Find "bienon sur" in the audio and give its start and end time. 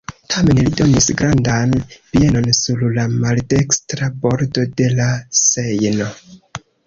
2.15-2.81